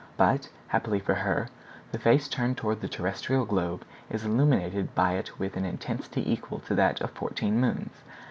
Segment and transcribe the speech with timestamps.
[0.17, 1.49] But, happily for her,
[1.91, 6.57] the face turned toward the terrestrial globe is illuminated by it with an intensity equal
[6.61, 8.01] to that of fourteen moons.